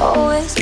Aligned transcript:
always 0.00 0.61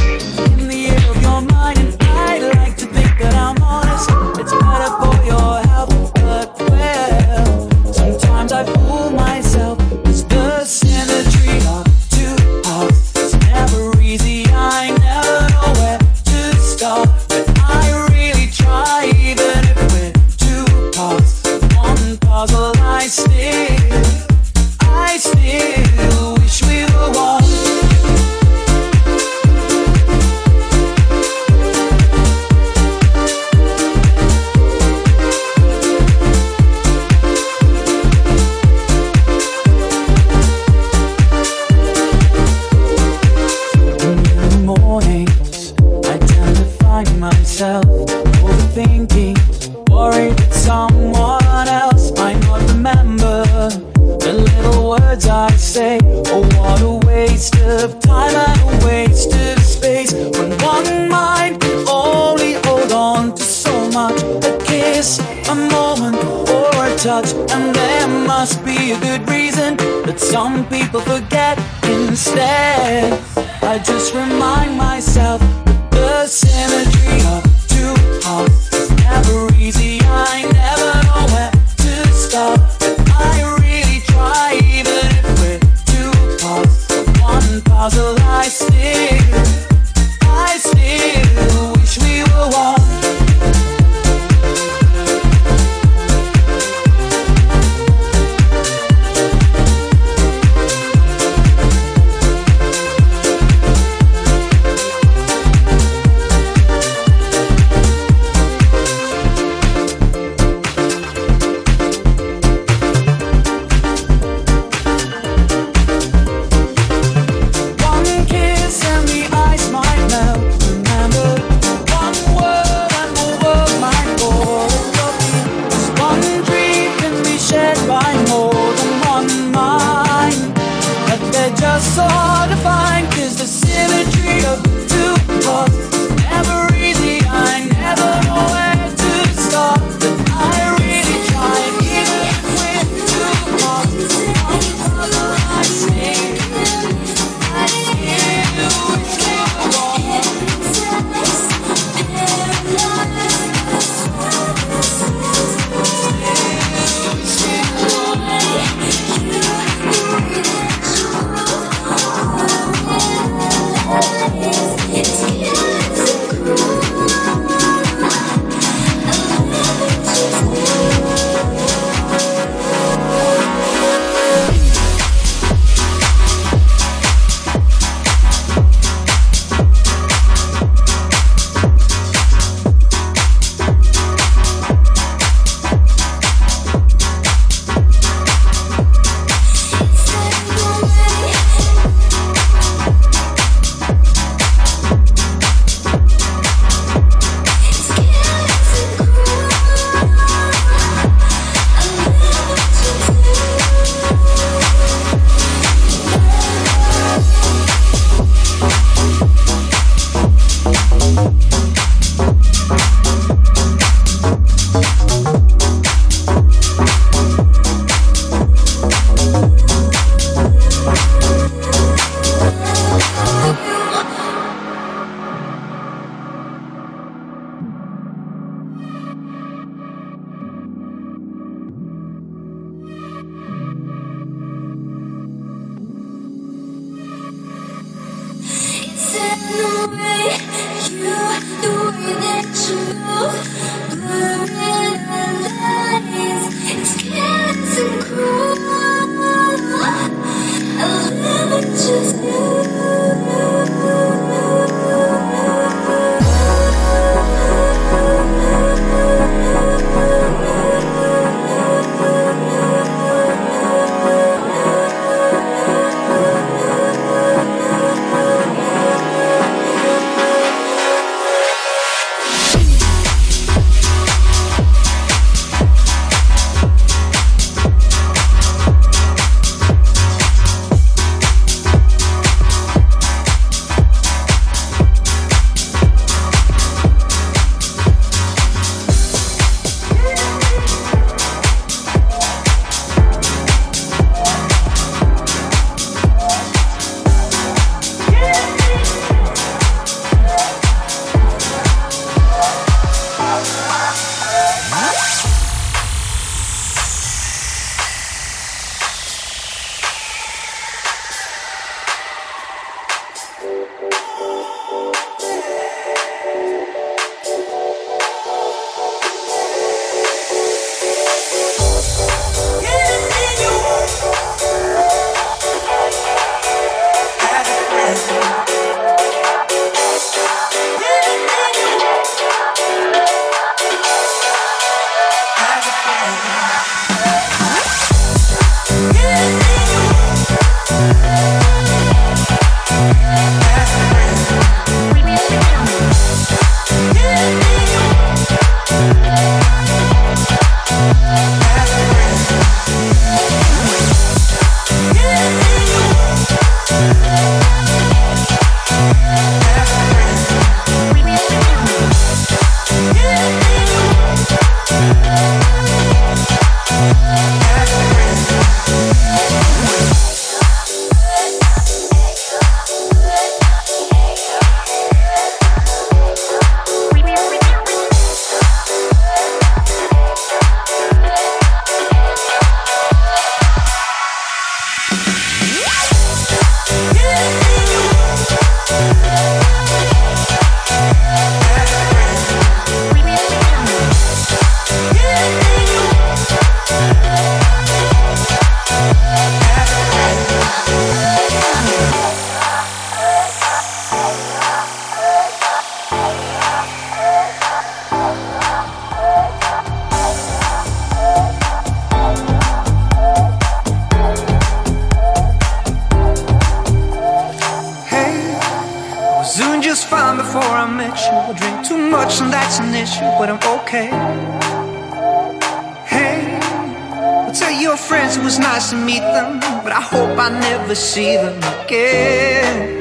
never 430.61 430.75
see 430.75 431.15
them 431.17 431.37
again. 431.63 432.77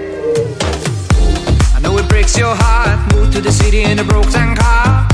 I 1.74 1.80
know 1.80 1.96
it 1.96 2.08
breaks 2.08 2.36
your 2.36 2.54
heart. 2.54 3.14
Moved 3.14 3.32
to 3.32 3.40
the 3.40 3.50
city 3.50 3.82
in 3.82 3.98
a 3.98 4.04
broke 4.04 4.30
down 4.30 4.54
car. 4.56 5.08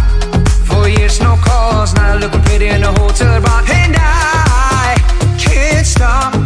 Four 0.64 0.88
years, 0.88 1.20
no 1.20 1.36
calls. 1.36 1.94
Now 1.94 2.16
looking 2.16 2.42
pretty 2.42 2.66
in 2.66 2.82
a 2.82 2.92
hotel 3.00 3.40
bar. 3.40 3.62
And 3.68 3.94
I 3.96 4.96
can't 5.38 5.86
stop 5.86 6.45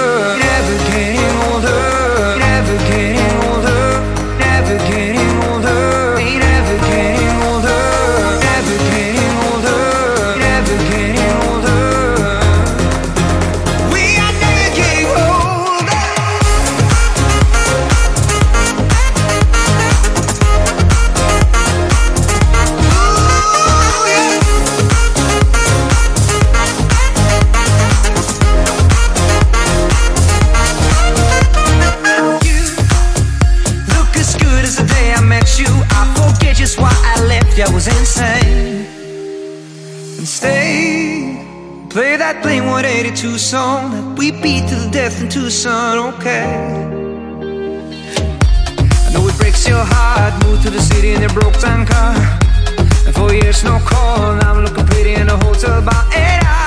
Play 42.41 42.59
that 42.59 42.65
Blink 42.65 42.65
182 42.65 43.37
song 43.37 43.91
that 43.91 44.17
we 44.17 44.31
beat 44.31 44.67
to 44.69 44.75
the 44.75 44.89
death 44.91 45.21
in 45.21 45.29
Tucson. 45.29 46.13
Okay. 46.13 46.45
I 49.05 49.13
know 49.13 49.27
it 49.27 49.37
breaks 49.37 49.67
your 49.67 49.83
heart. 49.83 50.33
Moved 50.45 50.63
to 50.63 50.69
the 50.69 50.81
city 50.81 51.11
in 51.11 51.23
a 51.23 51.29
broke 51.29 51.59
down 51.59 51.85
car. 51.85 52.15
And 53.05 53.15
for 53.15 53.33
years, 53.33 53.63
no 53.63 53.79
call. 53.79 54.39
I'm 54.43 54.63
looking 54.63 54.85
pretty 54.85 55.13
in 55.13 55.29
a 55.29 55.37
hotel 55.45 55.81
bar. 55.81 56.03
And 56.13 56.45
I 56.45 56.60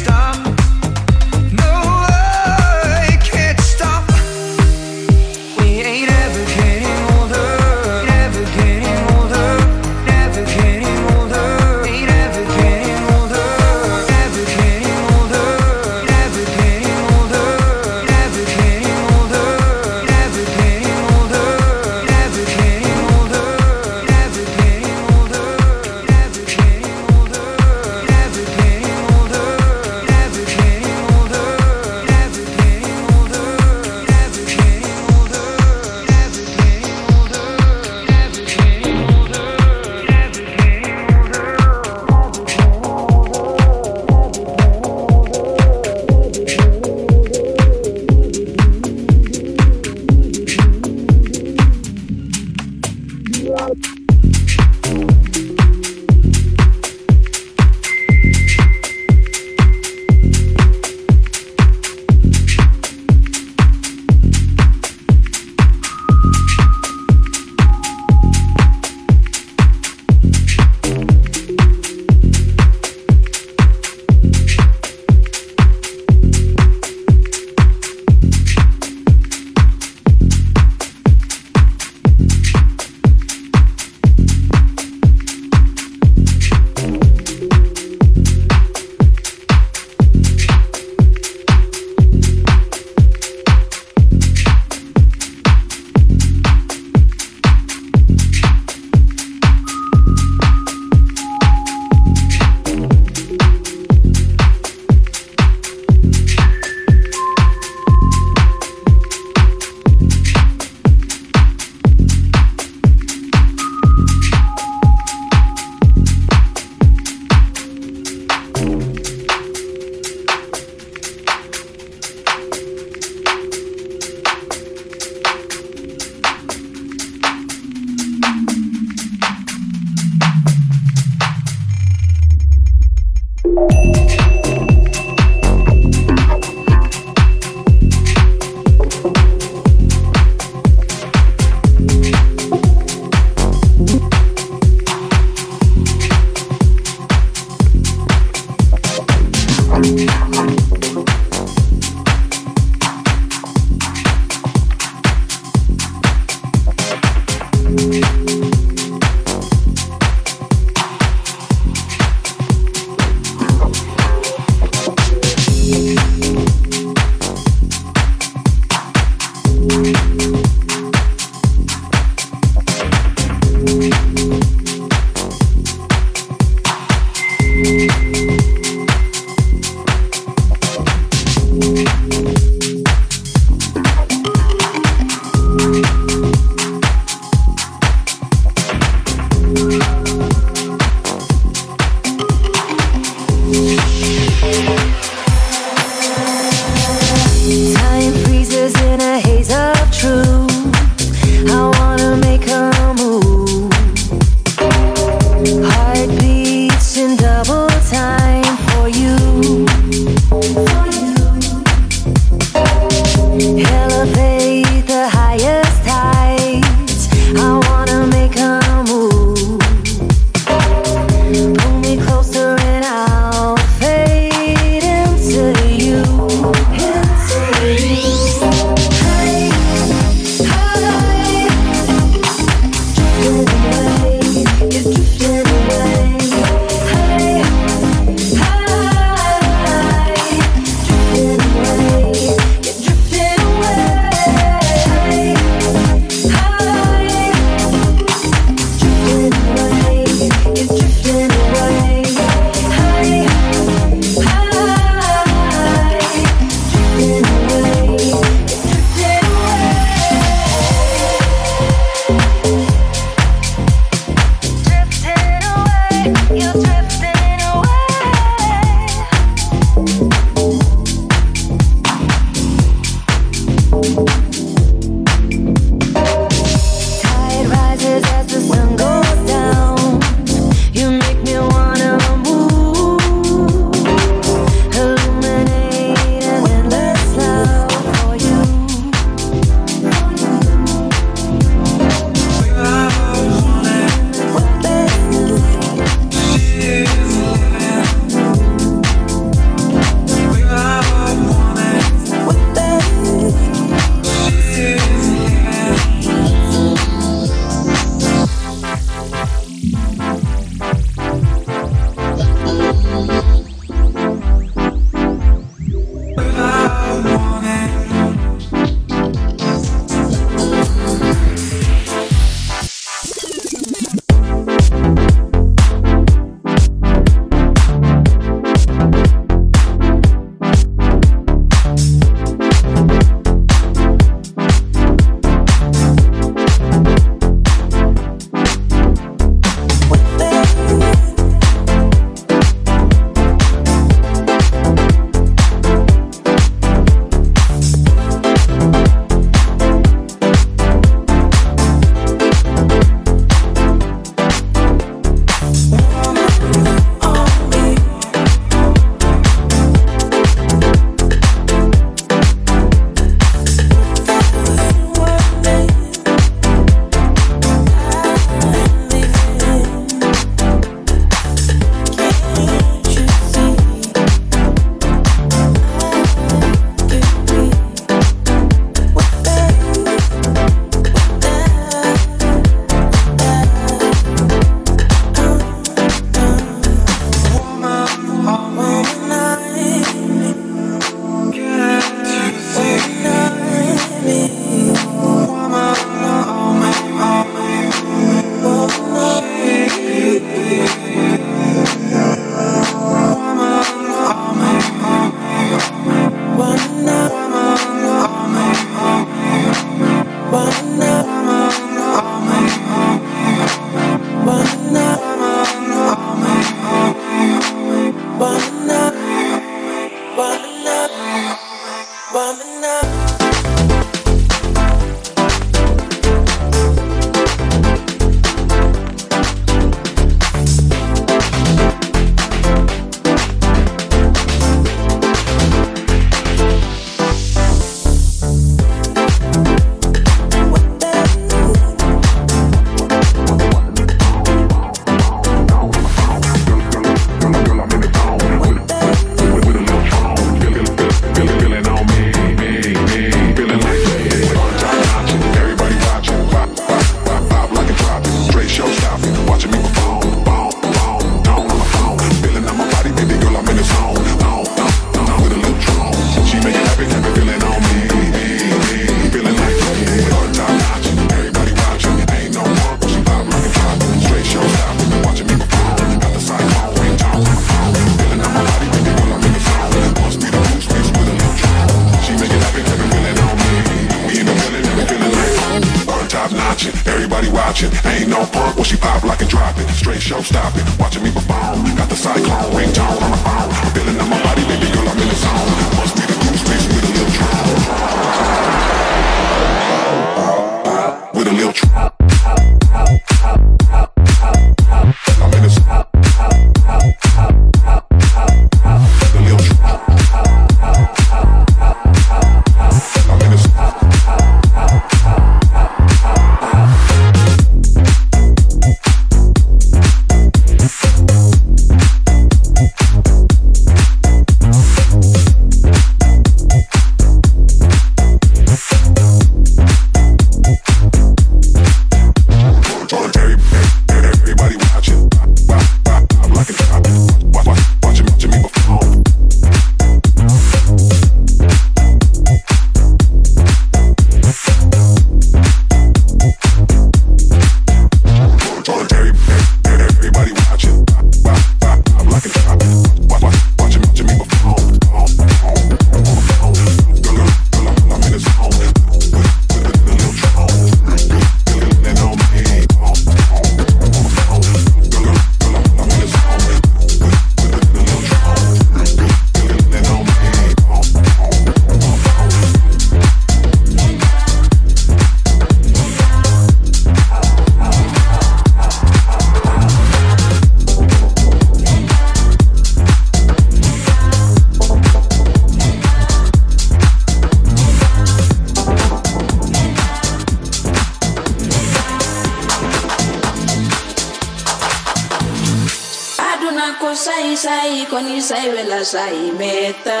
ni 598.08 598.22
saivela 598.22 598.84
saimeta 598.84 600.00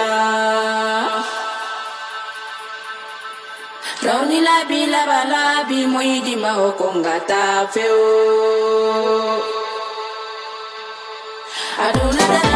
rauni 4.06 4.40
labi 4.40 4.86
laba 4.86 5.20
labi 5.34 5.86
moyidi 5.86 6.36
maokonga 6.36 7.20
tafeo 7.20 8.00
adunada 11.86 12.47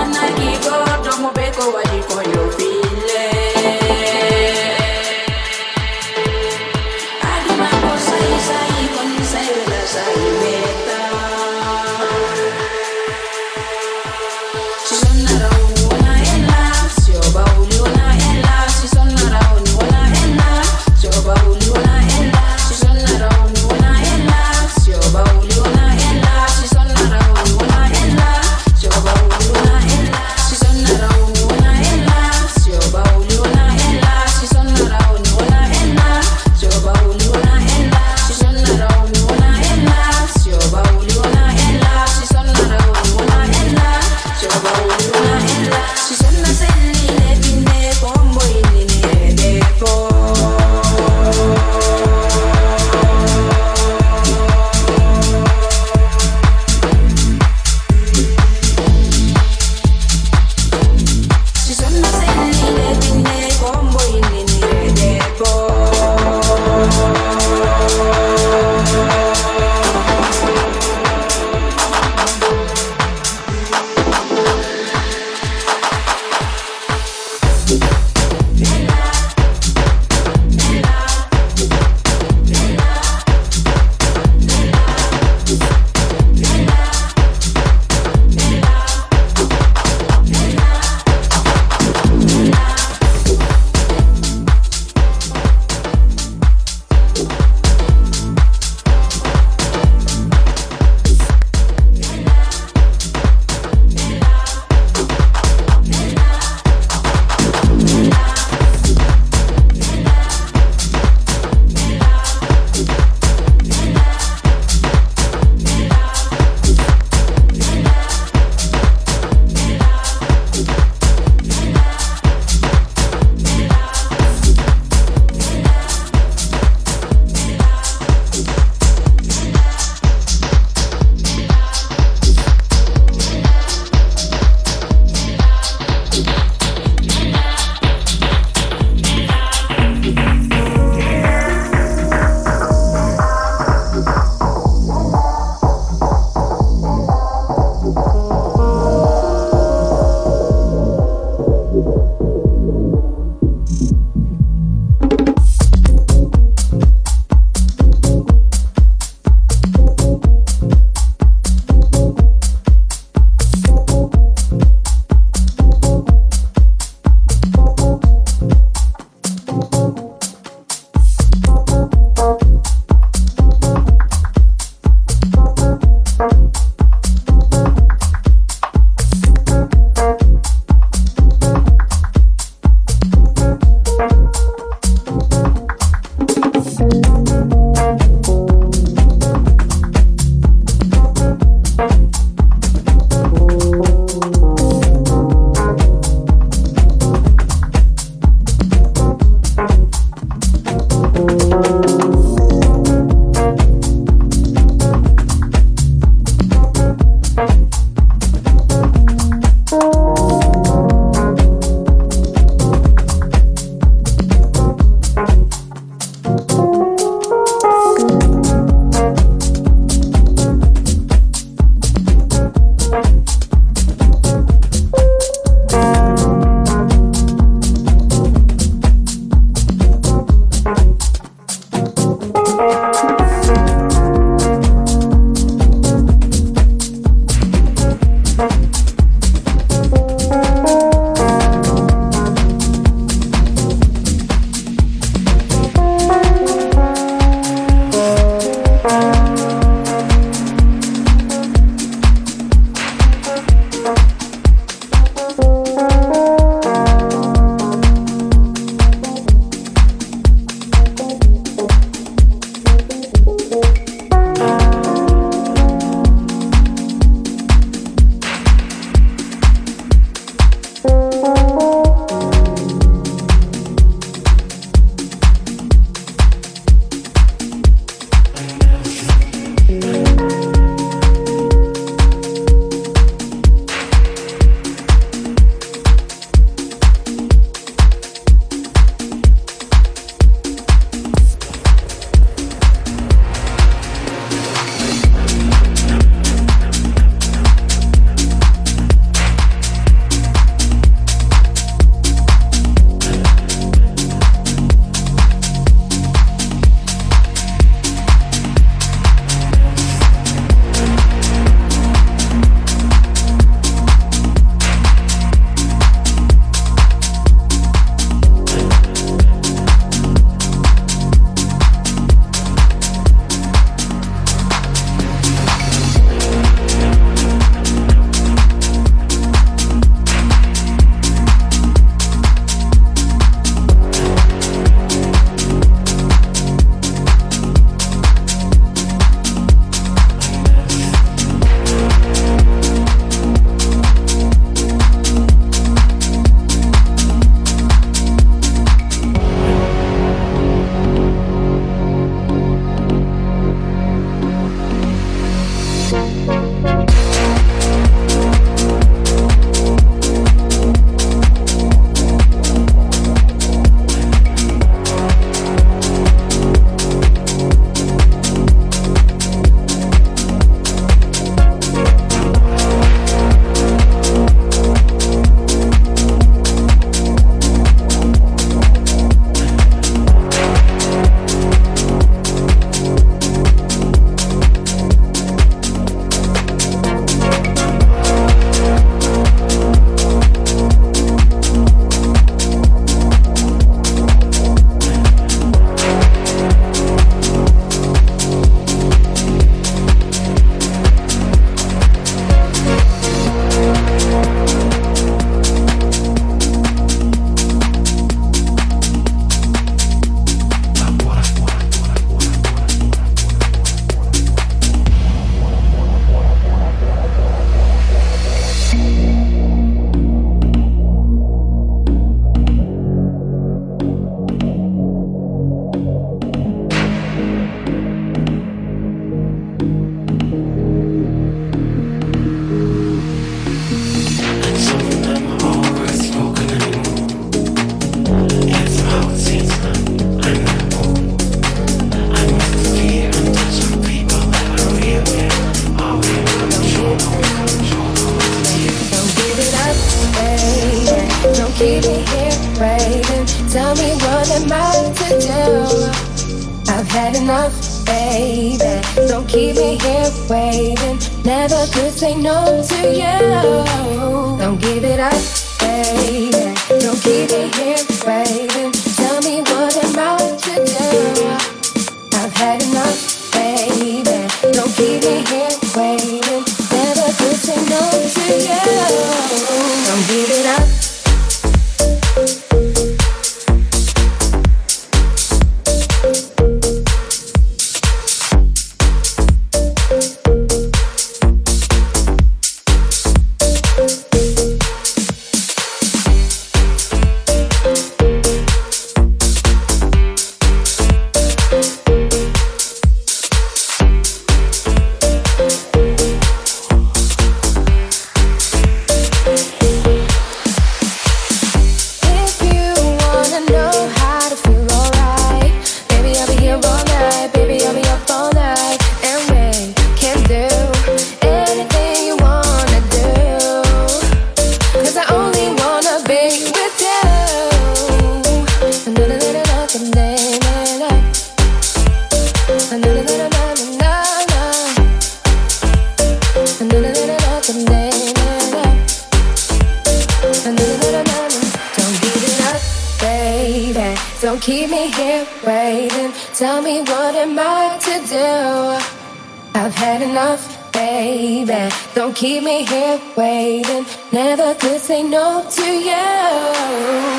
keep 552.22 552.43
me 552.43 552.64
here 552.64 553.01
waiting. 553.16 553.84
Never 554.12 554.55
could 554.55 554.80
say 554.80 555.03
no 555.03 555.45
to 555.57 555.66
you. 555.88 556.07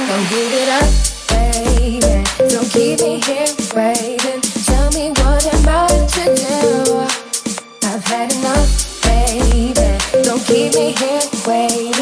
Don't 0.09 0.27
give 0.33 0.51
it 0.61 0.69
up, 0.79 0.89
baby. 1.29 2.15
Don't 2.51 2.69
keep 2.71 2.99
me 2.99 3.19
here 3.27 3.51
waiting. 3.75 4.41
Tell 4.67 4.89
me 4.91 5.09
what 5.19 5.45
am 5.53 5.67
I 5.67 5.87
to 6.15 6.23
do? 6.43 7.87
I've 7.87 8.03
had 8.05 8.31
enough, 8.33 9.03
baby. 9.03 10.23
Don't 10.23 10.43
keep 10.45 10.73
me 10.73 10.91
here 10.91 11.21
waiting. 11.47 11.92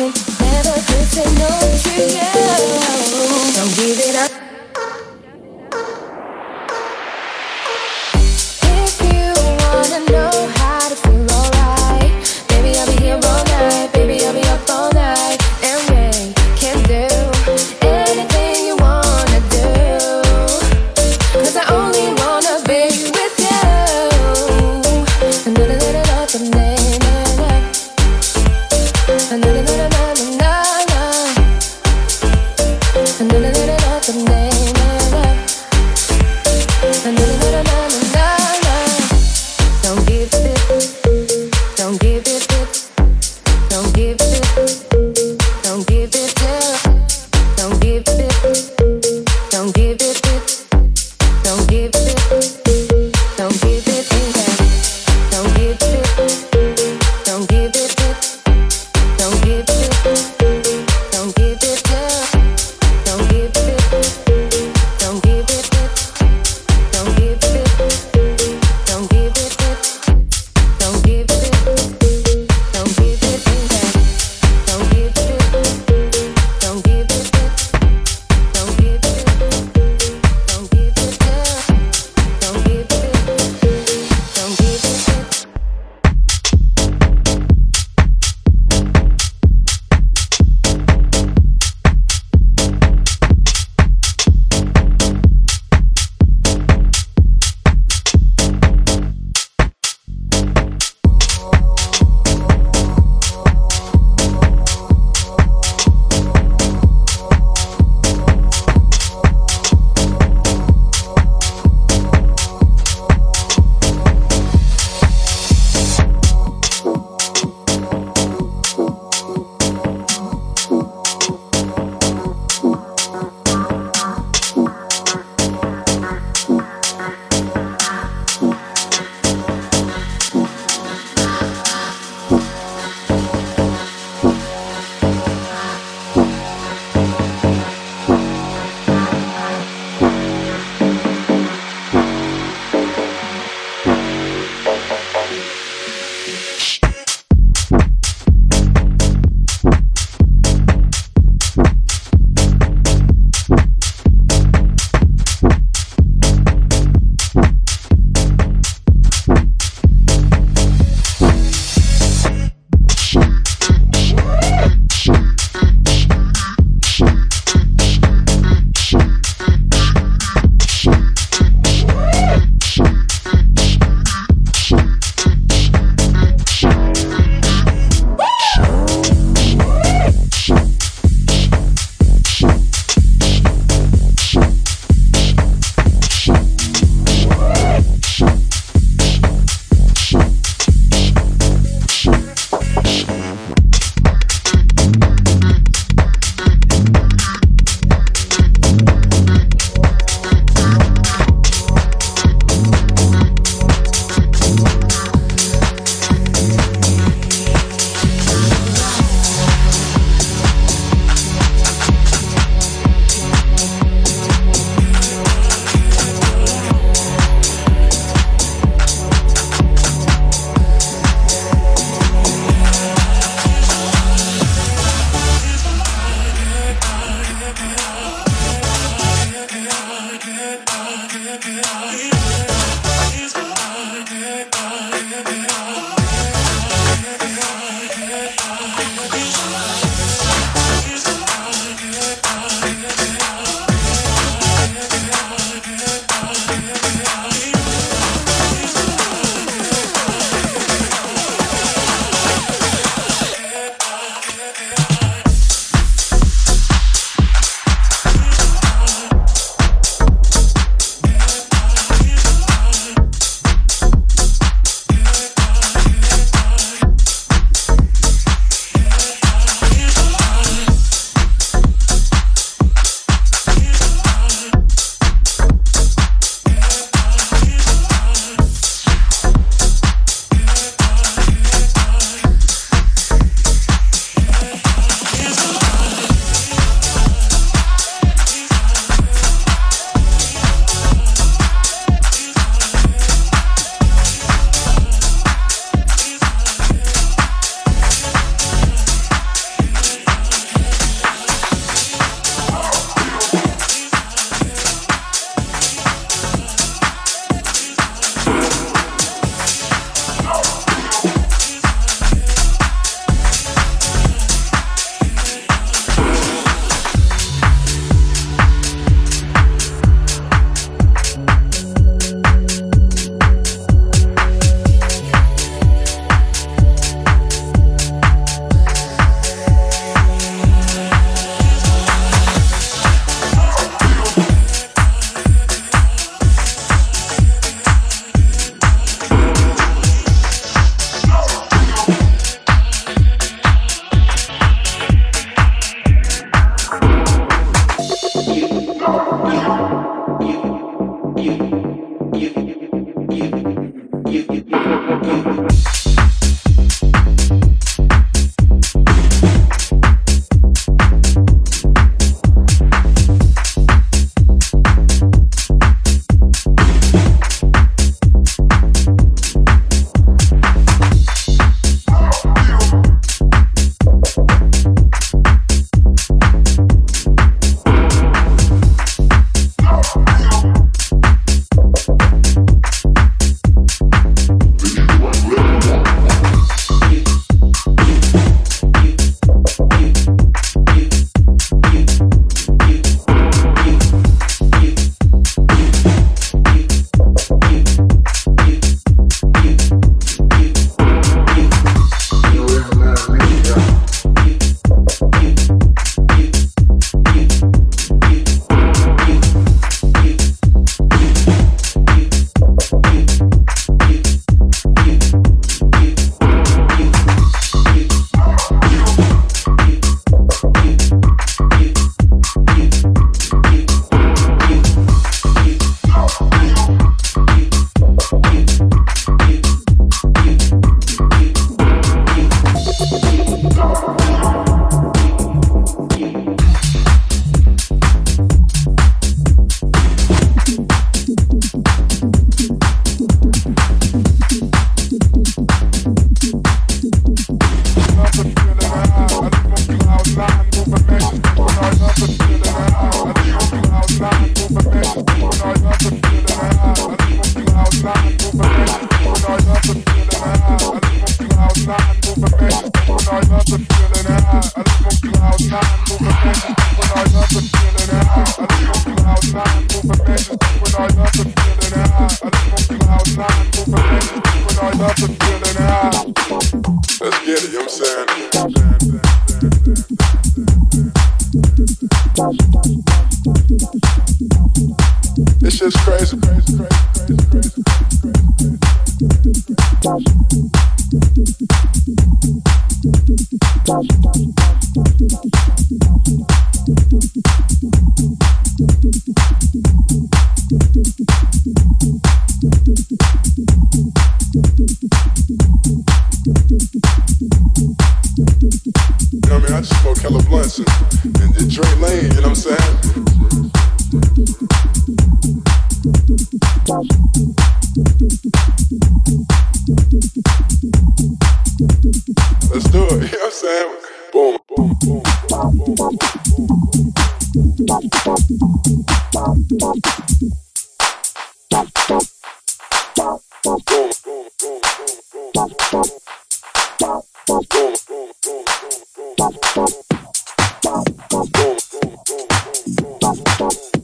Let's 522.54 522.70
do 522.70 522.84
it. 522.84 522.92
You 522.92 522.98
know 522.98 523.08
what 523.08 523.24
I'm 523.24 523.32
saying? 523.32 523.76
Boom, 524.12 524.38
boom, 524.50 524.78
boom. 524.82 525.04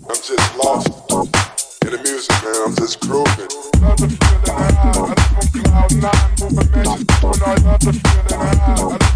I'm 0.09 0.15
just 0.23 0.57
lost 0.57 0.87
in 1.83 1.91
the 1.91 1.99
music, 2.03 2.35
man. 2.43 2.55
I'm 2.65 2.75
just 2.75 2.99
grooving. 2.99 4.16
When 7.19 7.33
I 7.41 7.55
love 7.55 7.79
the 7.79 7.93
feeling 7.93 8.41
I 8.41 8.55
have 8.55 9.06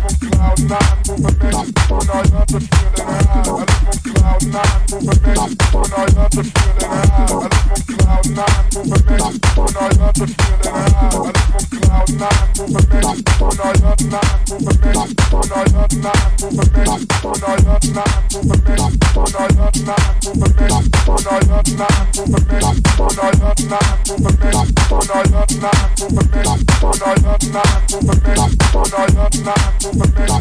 movement, 27.91 28.75
on 28.75 28.93
our 28.93 29.07
love 29.07 29.35
line 29.45 29.71
movement, 29.83 30.40